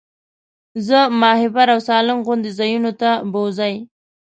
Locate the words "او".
1.73-1.79